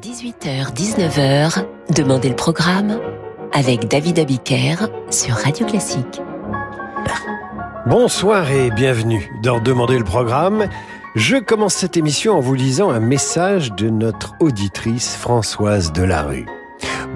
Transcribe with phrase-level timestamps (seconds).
[0.00, 2.98] 18h-19h, Demandez le programme
[3.52, 6.22] avec David Abiker sur Radio Classique.
[7.86, 10.64] Bonsoir et bienvenue dans Demandez le programme.
[11.16, 16.46] Je commence cette émission en vous lisant un message de notre auditrice Françoise Delarue.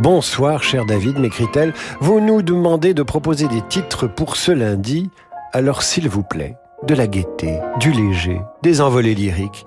[0.01, 1.73] Bonsoir, cher David, m'écrit-elle.
[2.01, 5.09] Vous nous demandez de proposer des titres pour ce lundi.
[5.55, 9.65] Alors, s'il vous plaît, de la gaieté, du léger, des envolées lyriques.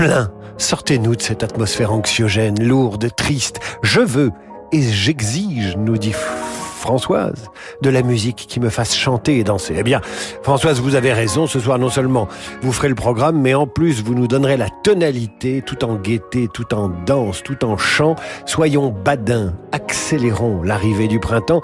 [0.00, 3.60] Plein, sortez-nous de cette atmosphère anxiogène, lourde, triste.
[3.82, 4.30] Je veux
[4.72, 7.48] et j'exige, nous dit Françoise,
[7.82, 9.74] de la musique qui me fasse chanter et danser.
[9.76, 10.00] Eh bien,
[10.42, 12.28] Françoise, vous avez raison, ce soir non seulement
[12.62, 16.48] vous ferez le programme, mais en plus vous nous donnerez la tonalité, tout en gaieté,
[16.48, 18.16] tout en danse, tout en chant.
[18.46, 21.60] Soyons badins, accélérons l'arrivée du printemps,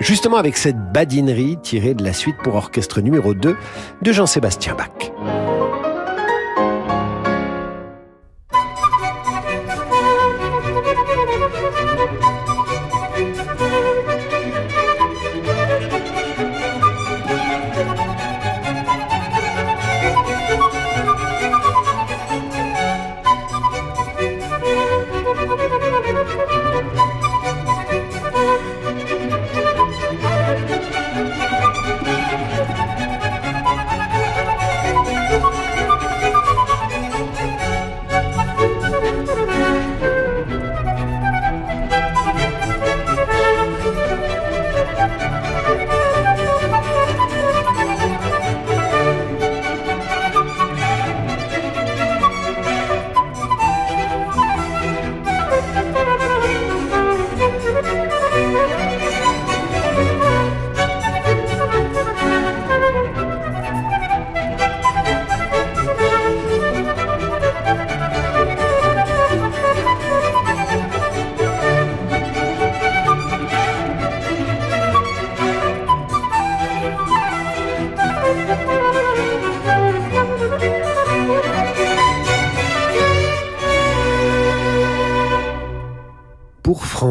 [0.00, 3.56] justement avec cette badinerie tirée de la suite pour orchestre numéro 2
[4.02, 5.39] de Jean-Sébastien Bach.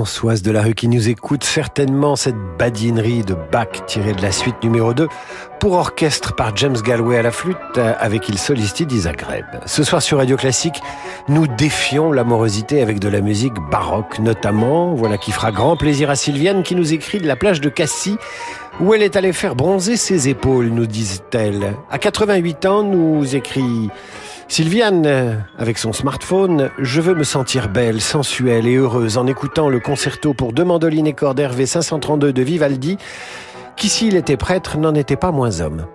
[0.10, 4.32] Françoise de la rue qui nous écoute certainement cette badinerie de Bach tirée de la
[4.32, 5.08] suite numéro 2
[5.60, 9.46] pour orchestre par James Galway à la flûte avec Il Solisti d'Isagreb.
[9.68, 10.82] Ce soir sur Radio Classique,
[11.28, 16.16] nous défions l'amorosité avec de la musique baroque notamment, voilà qui fera grand plaisir à
[16.16, 18.18] Sylviane qui nous écrit de la plage de Cassis
[18.80, 21.76] où elle est allée faire bronzer ses épaules, nous dit-elle.
[21.92, 23.90] À 88 ans, nous écrit
[24.50, 29.70] Sylviane, euh, avec son smartphone, je veux me sentir belle, sensuelle et heureuse en écoutant
[29.70, 32.98] le concerto pour deux mandolines et cordes Hervé 532 de Vivaldi,
[33.78, 35.86] qui s'il était prêtre n'en était pas moins homme.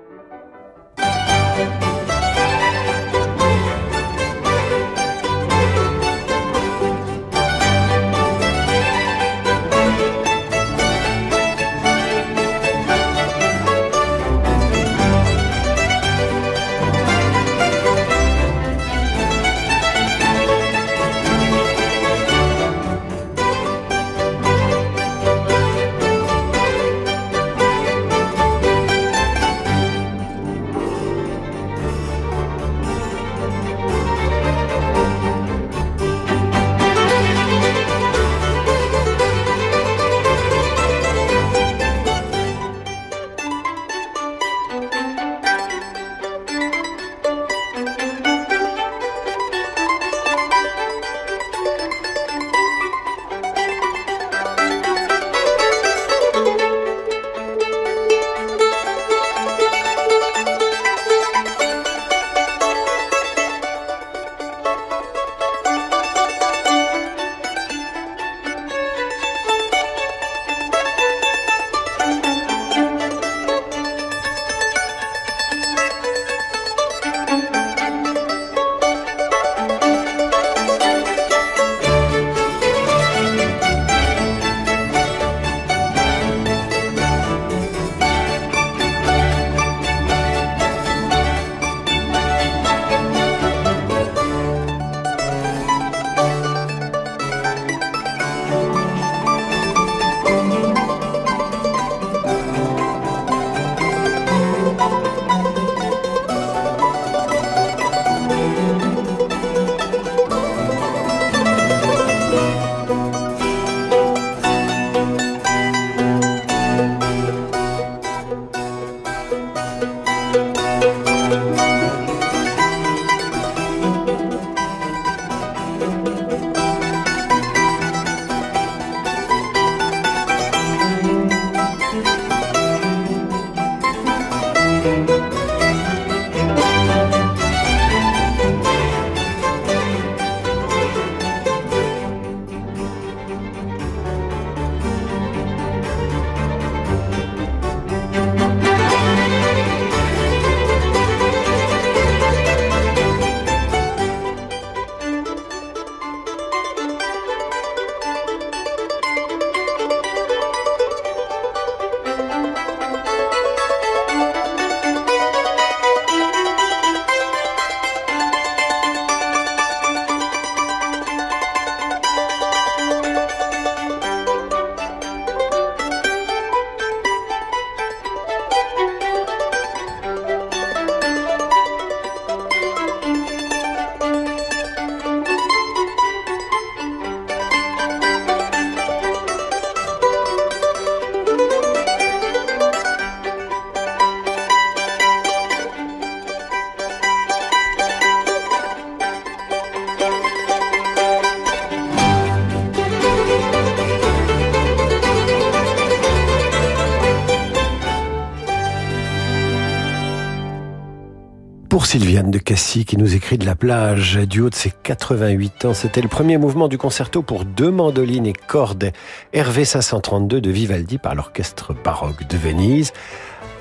[212.83, 215.75] Qui nous écrit de la plage du haut de ses 88 ans.
[215.75, 218.91] C'était le premier mouvement du concerto pour deux mandolines et cordes
[219.33, 222.93] Hervé 532 de Vivaldi par l'orchestre baroque de Venise.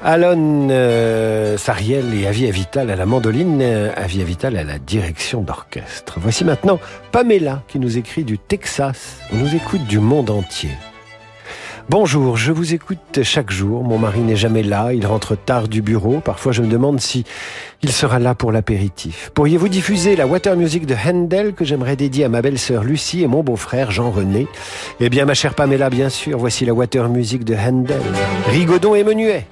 [0.02, 5.42] Alon euh, Sariel et Avia Vital à la mandoline, euh, Avia Vital à la direction
[5.42, 6.16] d'orchestre.
[6.18, 6.80] Voici maintenant
[7.12, 9.18] Pamela qui nous écrit du Texas.
[9.32, 10.72] On nous écoute du monde entier.
[11.90, 13.84] Bonjour, je vous écoute chaque jour.
[13.84, 16.22] Mon mari n'est jamais là, il rentre tard du bureau.
[16.22, 17.26] Parfois, je me demande si
[17.82, 19.32] il sera là pour l'apéritif.
[19.34, 23.28] Pourriez-vous diffuser la Water Music de Handel que j'aimerais dédier à ma belle-sœur Lucie et
[23.28, 24.48] mon beau-frère Jean-René?
[25.02, 28.02] Eh bien, ma chère Pamela, bien sûr, voici la Water Music de Handel.
[28.48, 29.46] Rigaudon et Menuet.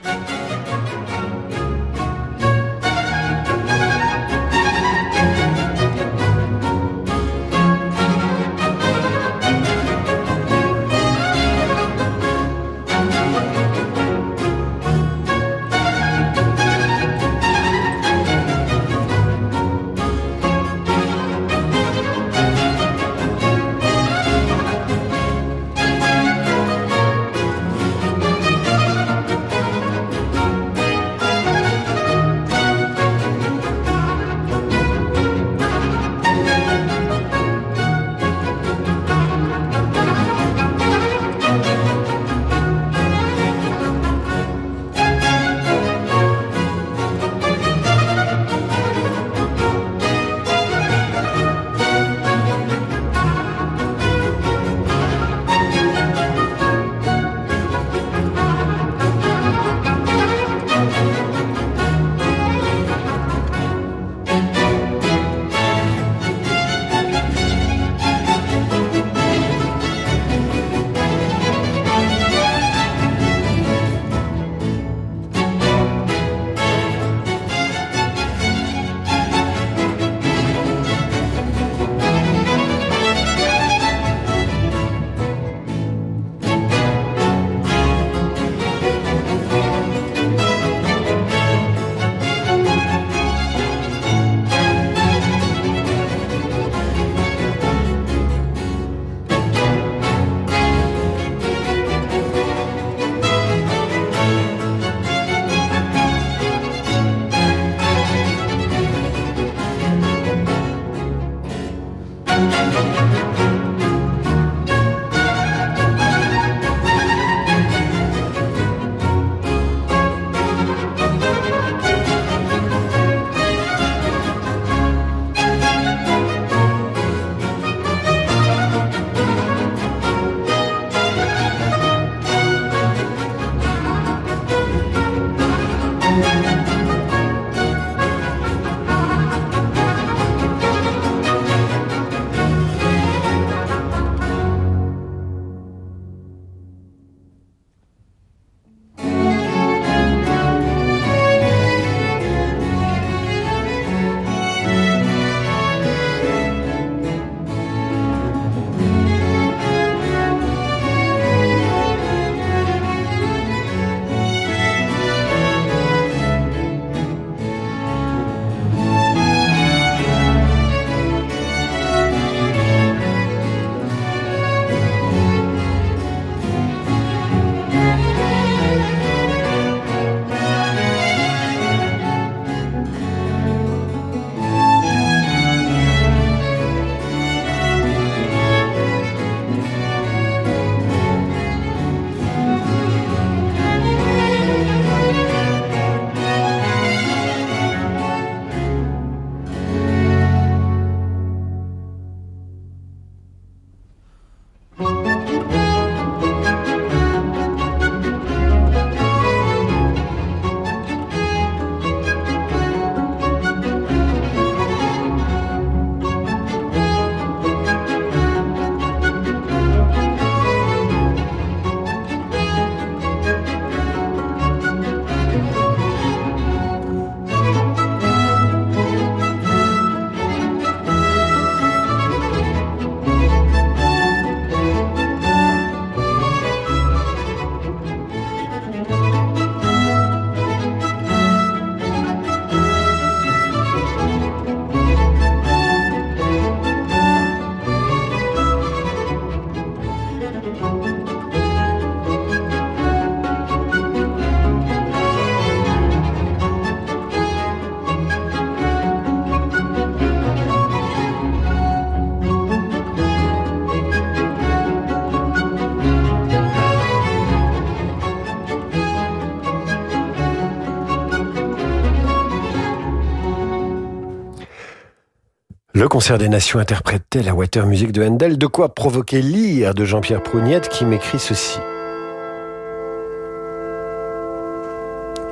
[275.91, 280.24] Concert des nations interprétait la Water Music de Handel, de quoi provoquer l'ire de Jean-Pierre
[280.24, 281.60] Prougnette qui m'écrit ceci.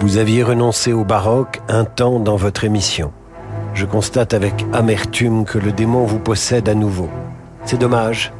[0.02, 3.14] Vous aviez renoncé au baroque un temps dans votre émission.
[3.74, 7.08] Je constate avec amertume que le démon vous possède à nouveau.
[7.64, 8.34] C'est dommage.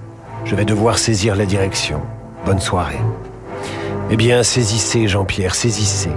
[0.44, 2.02] Je vais devoir saisir la direction.
[2.46, 3.00] Bonne soirée.
[4.12, 6.12] Eh bien, saisissez, Jean-Pierre, saisissez.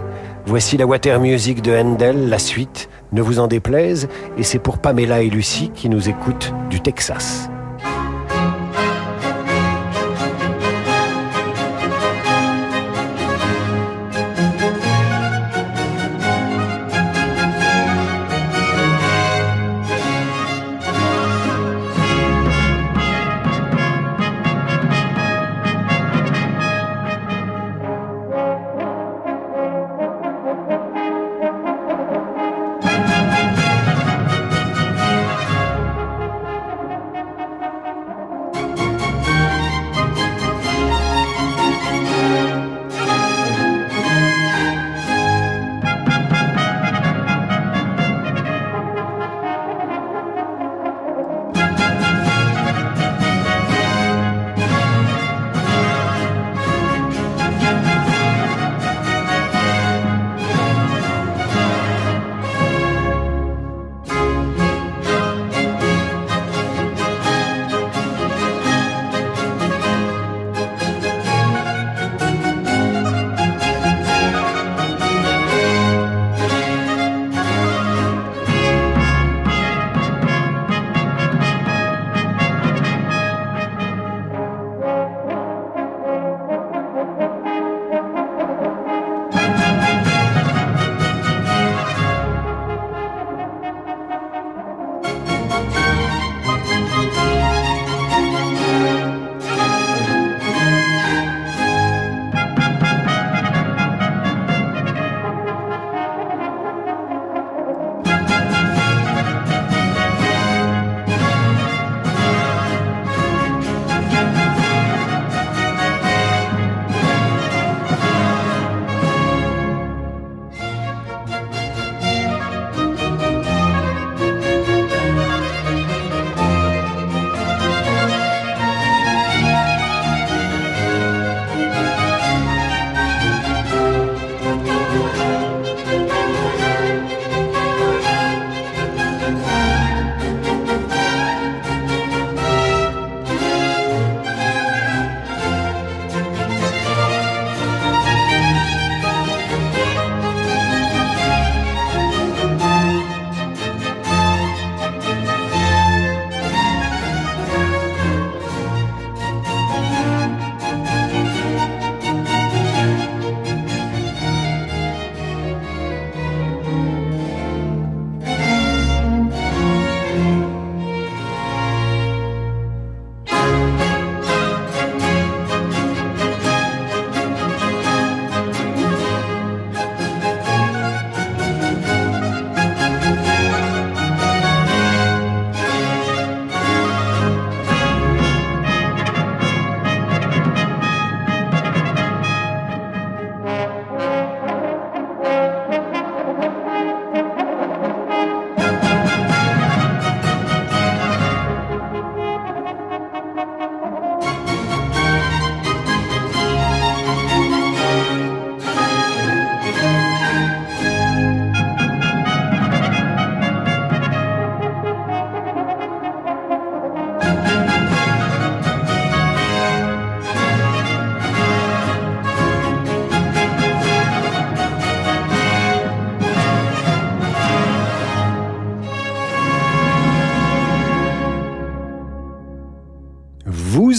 [0.47, 4.79] Voici la Water Music de Handel, la suite, ne vous en déplaise, et c'est pour
[4.79, 7.52] Pamela et Lucie qui nous écoutent du Texas.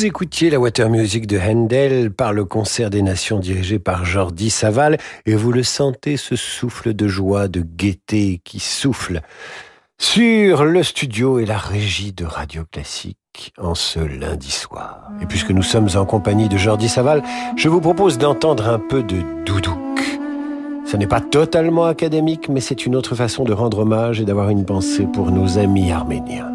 [0.04, 4.50] Vous écoutiez la Water Music de Handel par le concert des nations dirigé par Jordi
[4.50, 9.22] Saval et vous le sentez ce souffle de joie, de gaieté qui souffle
[9.98, 15.10] sur le studio et la régie de Radio Classique en ce lundi soir.
[15.22, 17.24] Et puisque nous sommes en compagnie de Jordi Saval,
[17.56, 20.02] je vous propose d'entendre un peu de doudouk.
[20.86, 24.50] Ce n'est pas totalement académique, mais c'est une autre façon de rendre hommage et d'avoir
[24.50, 26.52] une pensée pour nos amis arméniens.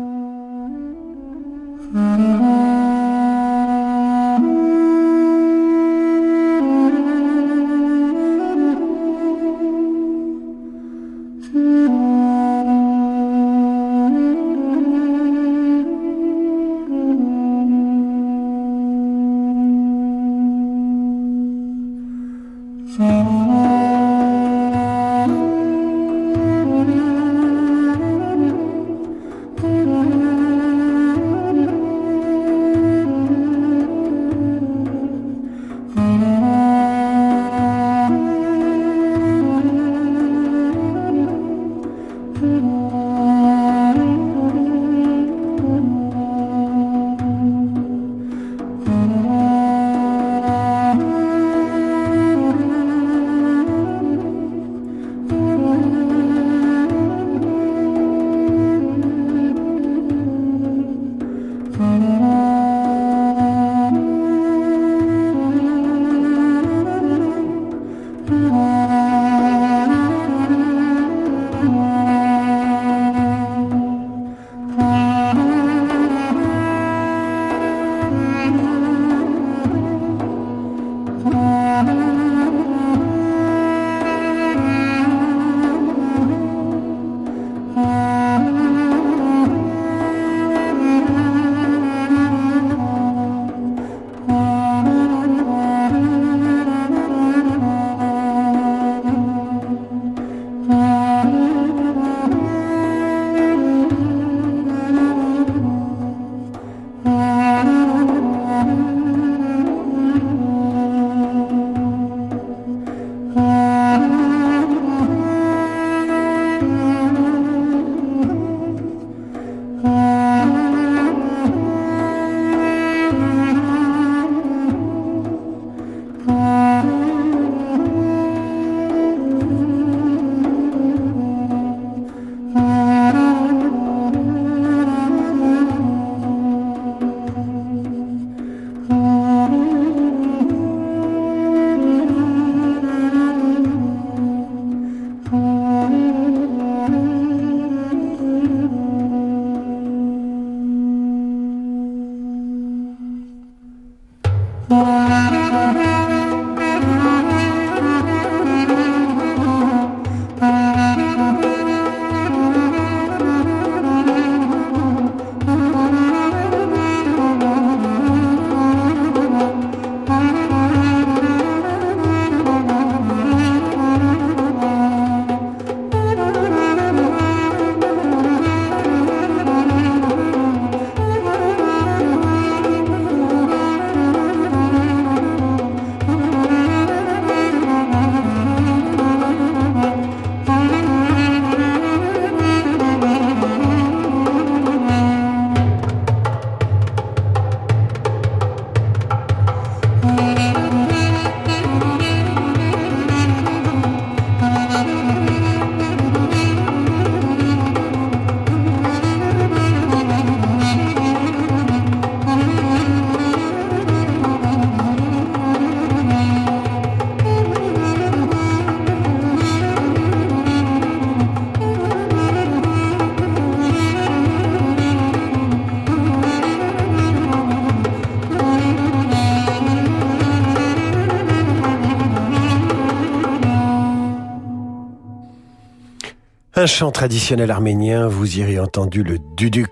[236.59, 239.71] Un chant traditionnel arménien, vous y entendu le duduk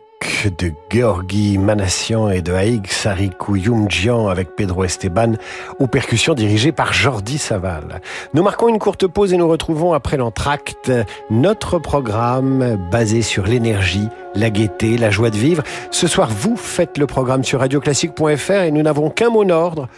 [0.57, 5.33] de Georgi Manassian et de Haïg Sarikou Yumjian avec Pedro Esteban
[5.81, 8.01] aux percussions dirigées par Jordi Saval.
[8.35, 10.93] Nous marquons une courte pause et nous retrouvons après l'entracte
[11.29, 15.65] notre programme basé sur l'énergie, la gaieté, la joie de vivre.
[15.91, 19.89] Ce soir, vous faites le programme sur radioclassique.fr et nous n'avons qu'un mot d'ordre,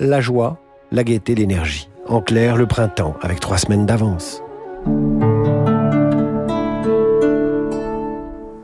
[0.00, 0.58] la joie,
[0.92, 1.88] la gaieté, l'énergie.
[2.06, 4.42] En clair, le printemps, avec trois semaines d'avance.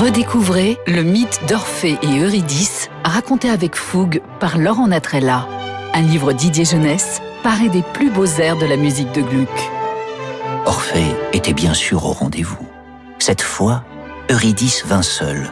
[0.00, 5.46] Redécouvrez le mythe d'Orphée et Eurydice, raconté avec fougue par Laurent Natrella.
[5.92, 9.70] Un livre Didier Jeunesse, paré des plus beaux airs de la musique de Gluck.
[10.64, 12.66] Orphée était bien sûr au rendez-vous.
[13.18, 13.84] Cette fois,
[14.30, 15.50] Eurydice vint seule,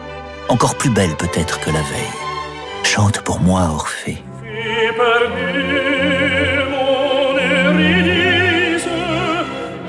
[0.48, 2.14] encore plus belle peut-être que la veille.
[2.84, 4.24] Chante pour moi, Orphée.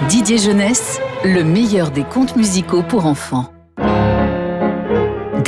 [0.09, 3.53] Didier Jeunesse, le meilleur des contes musicaux pour enfants.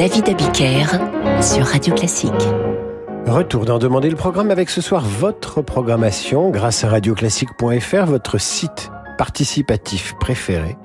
[0.01, 0.87] David Abiker
[1.43, 2.31] sur Radio Classique.
[3.27, 8.89] Retour d'en demander le programme avec ce soir votre programmation grâce à radioclassique.fr, votre site
[9.19, 10.75] participatif préféré.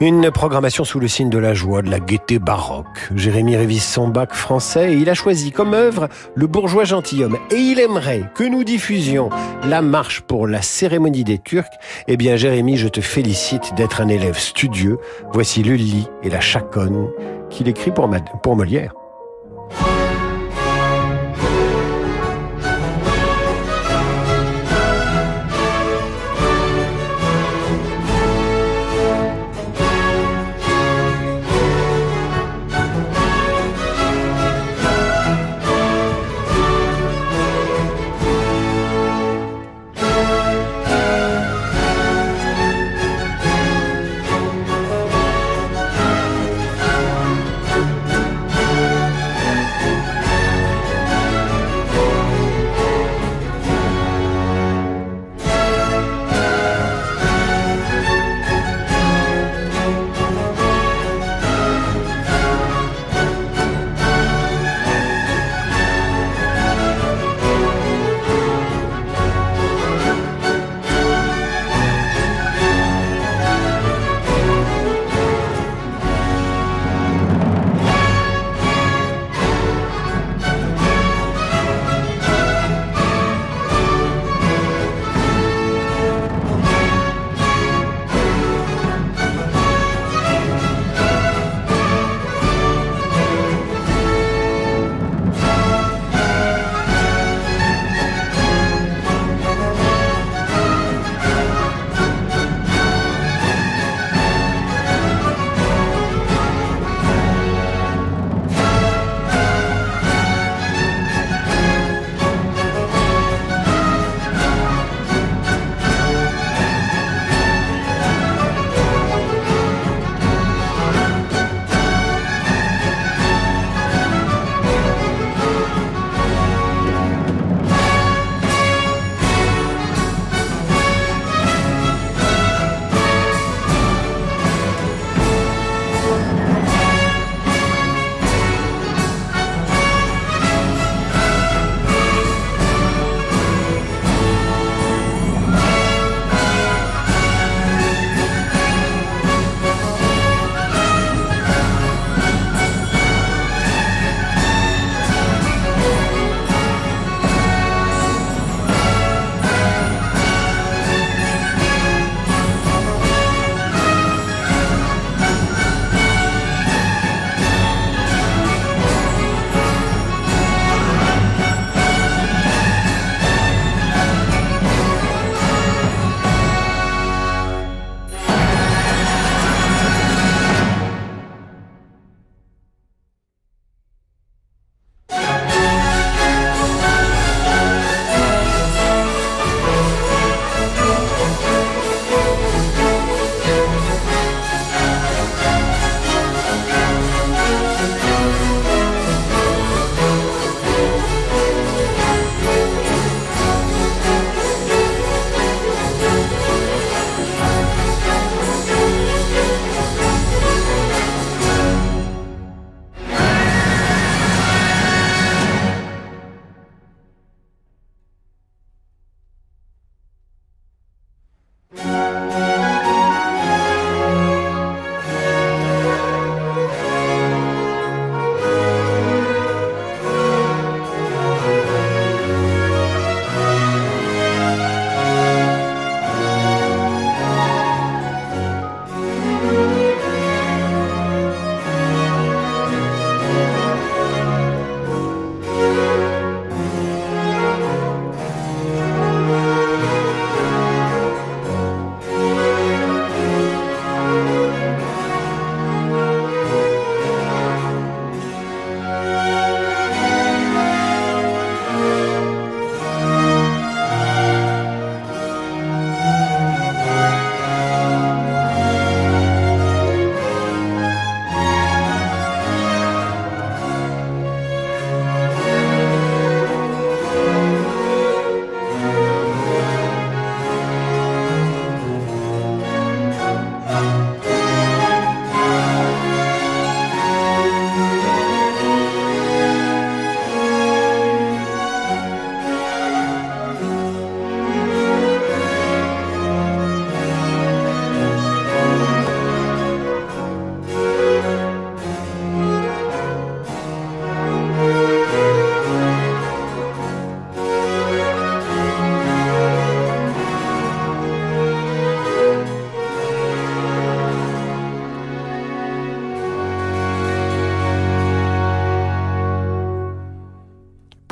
[0.00, 3.10] Une programmation sous le signe de la joie, de la gaieté baroque.
[3.16, 7.36] Jérémy révise son bac français et il a choisi comme œuvre le bourgeois gentilhomme.
[7.50, 9.28] Et il aimerait que nous diffusions
[9.64, 11.66] la marche pour la cérémonie des Turcs.
[12.06, 14.98] Eh bien, Jérémy, je te félicite d'être un élève studieux.
[15.32, 17.08] Voici le lit et la chaconne
[17.50, 18.08] qu'il écrit pour,
[18.40, 18.94] pour Molière.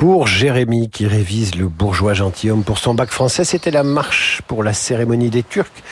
[0.09, 4.63] Pour Jérémy qui révise le bourgeois gentilhomme pour son bac français, c'était la marche pour
[4.63, 5.83] la cérémonie des Turcs.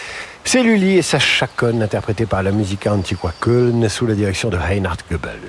[0.45, 4.55] C'est Lully et sa chaconne interprétée par la musique Antiqua Köln sous la direction de
[4.55, 5.41] Reinhard Goebel.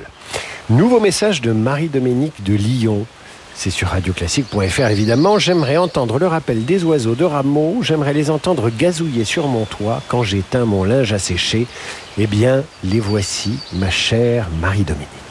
[0.68, 3.06] Nouveau message de Marie-Dominique de Lyon.
[3.54, 5.38] C'est sur radioclassique.fr évidemment.
[5.38, 7.82] J'aimerais entendre le rappel des oiseaux de rameaux.
[7.82, 11.68] J'aimerais les entendre gazouiller sur mon toit quand j'éteins mon linge à sécher.
[12.18, 15.25] Eh bien, les voici, ma chère Marie-Dominique.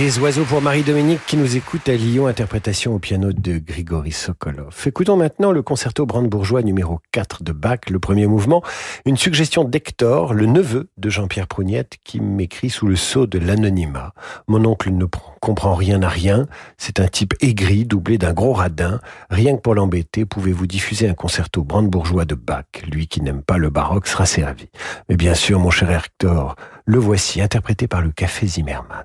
[0.00, 4.74] Des oiseaux pour Marie-Dominique qui nous écoute à Lyon, interprétation au piano de Grigory Sokolov.
[4.86, 8.62] Écoutons maintenant le concerto brandebourgeois numéro 4 de Bach, le premier mouvement,
[9.04, 14.14] une suggestion d'Hector, le neveu de Jean-Pierre Prougnette, qui m'écrit sous le sceau de l'anonymat.
[14.48, 15.04] Mon oncle ne
[15.42, 16.46] comprend rien à rien,
[16.78, 19.00] c'est un type aigri, doublé d'un gros radin.
[19.28, 22.64] Rien que pour l'embêter, pouvez-vous diffuser un concerto brandebourgeois de Bach?
[22.90, 24.70] Lui qui n'aime pas le baroque sera servi.
[25.10, 29.04] Mais bien sûr, mon cher Hector, le voici interprété par le Café Zimmermann.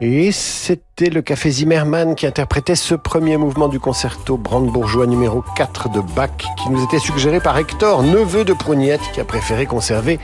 [0.00, 5.88] Et c'était le Café Zimmermann qui interprétait ce premier mouvement du concerto brandebourgeois numéro 4
[5.88, 10.20] de Bach qui nous était suggéré par Hector, neveu de Prougnette, qui a préféré conserver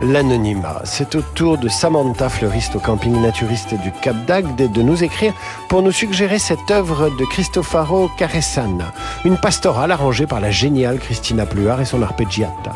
[0.00, 0.82] l'anonymat.
[0.84, 5.34] C'est au tour de Samantha, fleuriste au camping naturiste du Cap d'Agde, de nous écrire
[5.68, 8.92] pour nous suggérer cette œuvre de Cristofaro Caresana,
[9.24, 12.72] une pastorale arrangée par la géniale Christina Pluart et son arpeggiata.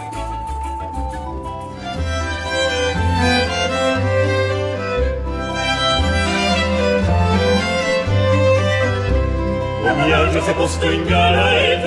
[10.42, 11.80] se posto in gala e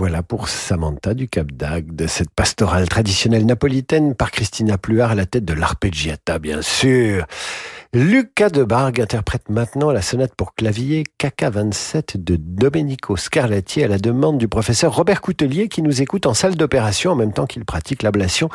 [0.00, 5.26] voilà pour Samantha du Cap d'Agde, cette pastorale traditionnelle napolitaine par Christina Pluart à la
[5.26, 7.26] tête de l'arpeggiata, bien sûr.
[7.92, 13.98] Lucas de Bargue interprète maintenant la sonate pour clavier KK27 de Domenico Scarlatti à la
[13.98, 17.66] demande du professeur Robert Coutelier qui nous écoute en salle d'opération en même temps qu'il
[17.66, 18.48] pratique l'ablation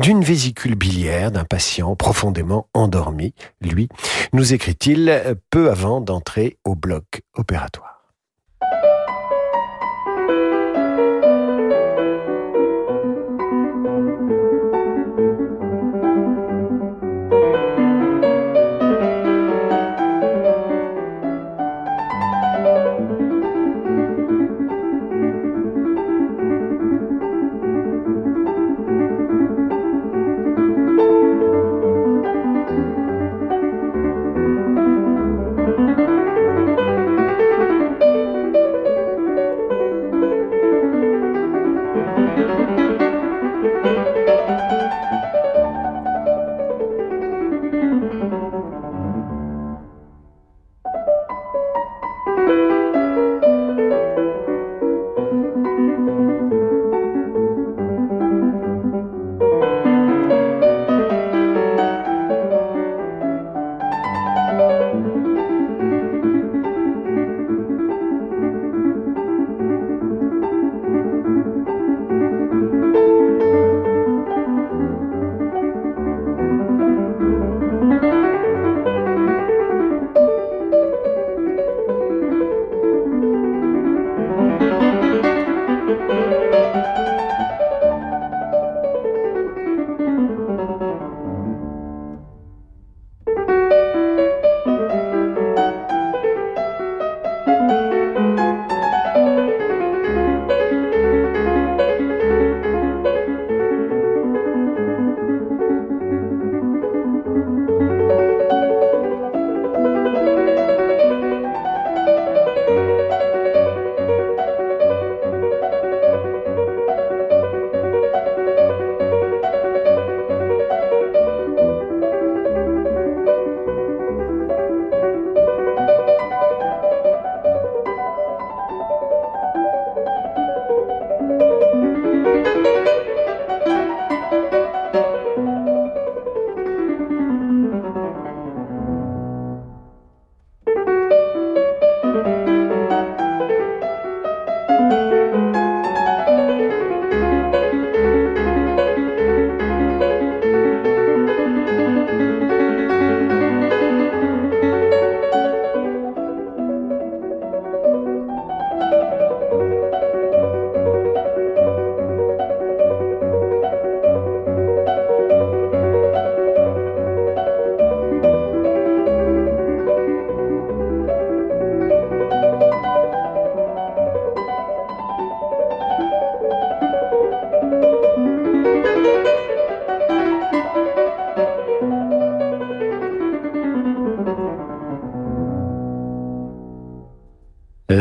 [0.00, 3.32] d'une vésicule biliaire d'un patient profondément endormi.
[3.62, 3.88] Lui,
[4.34, 7.89] nous écrit-il peu avant d'entrer au bloc opératoire.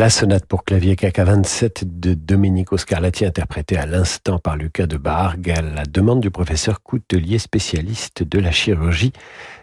[0.10, 5.52] La sonate pour clavier KK27 de Domenico Scarlatti, interprétée à l'instant par Lucas de Bargue,
[5.52, 9.14] à la demande du professeur Coutelier, spécialiste de la chirurgie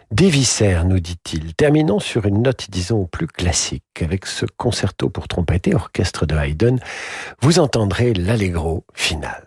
[0.09, 1.53] des viscères, nous dit-il.
[1.53, 3.83] Terminons sur une note, disons, plus classique.
[4.01, 6.79] Avec ce concerto pour trompette et orchestre de Haydn,
[7.41, 9.43] vous entendrez l'allegro final.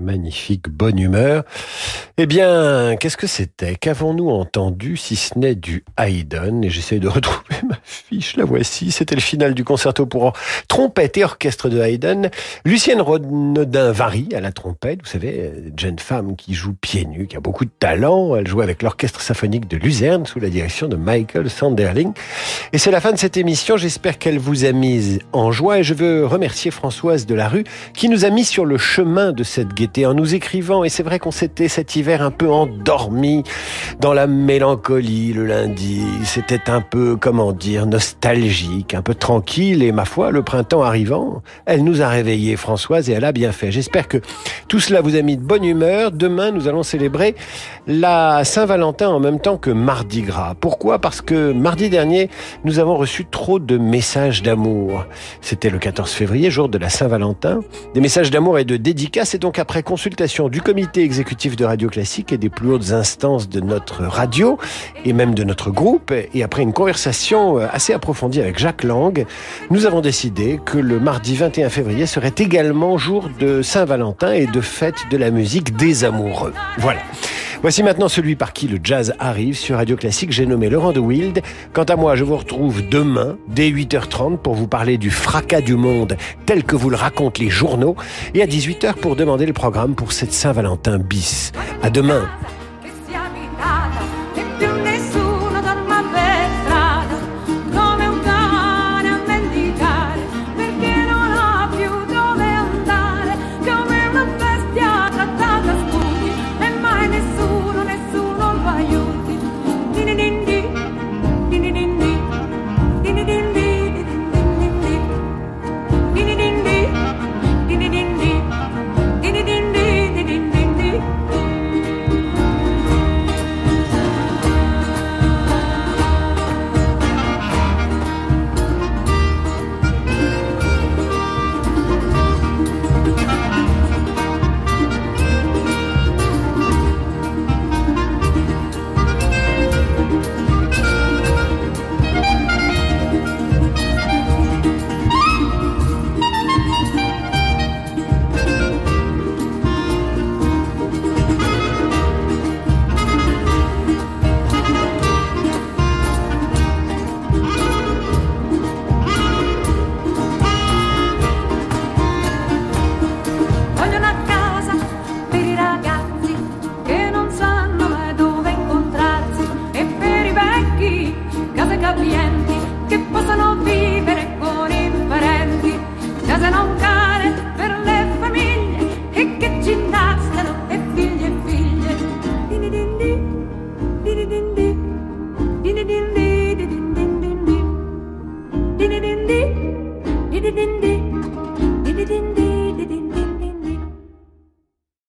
[0.00, 1.44] Magnifique bonne humeur.
[2.16, 3.76] Eh bien, qu'est-ce que c'était?
[3.76, 6.64] Qu'avons-nous entendu si ce n'est du Haydn?
[6.64, 8.90] Et j'essaie de retrouver ma fiche, la voici.
[8.90, 10.32] C'était le final du concerto pour
[10.68, 12.30] trompette et orchestre de Haydn.
[12.64, 17.40] Lucienne Rodin-Vary à la trompette, vous savez, jeune femme qui joue pieds nus, qui a
[17.40, 18.36] beaucoup de talent.
[18.36, 22.12] Elle joue avec l'orchestre symphonique de Luzerne sous la direction de Michael Sanderling.
[22.72, 23.76] Et c'est la fin de cette émission.
[23.76, 28.24] J'espère qu'elle vous a mise en joie et je veux remercier Françoise Delarue qui nous
[28.24, 30.84] a mis sur le chemin de cette en nous écrivant.
[30.84, 33.42] Et c'est vrai qu'on s'était cet hiver un peu endormi
[34.00, 36.02] dans la mélancolie le lundi.
[36.24, 39.82] C'était un peu, comment dire, nostalgique, un peu tranquille.
[39.82, 43.52] Et ma foi, le printemps arrivant, elle nous a réveillés, Françoise, et elle a bien
[43.52, 43.70] fait.
[43.70, 44.18] J'espère que
[44.68, 46.12] tout cela vous a mis de bonne humeur.
[46.12, 47.34] Demain, nous allons célébrer
[47.86, 50.54] la Saint-Valentin en même temps que Mardi Gras.
[50.60, 50.98] Pourquoi?
[50.98, 52.30] Parce que mardi dernier,
[52.64, 55.04] nous avons reçu trop de messages d'amour.
[55.40, 57.60] C'était le 14 février, jour de la Saint-Valentin.
[57.94, 59.34] Des messages d'amour et de dédicaces.
[59.34, 63.48] Et donc, après consultation du comité exécutif de Radio Classique et des plus hautes instances
[63.48, 64.58] de notre radio
[65.04, 69.26] et même de notre groupe, et après une conversation euh, assez approfondie avec Jacques Lang,
[69.70, 74.60] nous avons décidé que le mardi 21 février serait également jour de Saint-Valentin et de
[74.60, 76.54] fête de la musique des amoureux.
[76.78, 77.00] Voilà.
[77.62, 80.32] Voici maintenant celui par qui le jazz arrive sur Radio Classique.
[80.32, 81.42] J'ai nommé Laurent de Wild.
[81.74, 85.76] Quant à moi, je vous retrouve demain dès 8h30 pour vous parler du fracas du
[85.76, 87.96] monde tel que vous le racontent les journaux
[88.32, 91.52] et à 18h pour demander le programme pour cette Saint-Valentin bis.
[91.82, 92.26] À demain.